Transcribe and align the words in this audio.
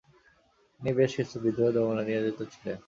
তিনি 0.73 0.91
বেশ 0.99 1.11
কিছু 1.17 1.35
বিদ্রোহ 1.43 1.69
দমনে 1.75 2.03
নিয়োজিত 2.07 2.39
ছিলেন। 2.53 2.77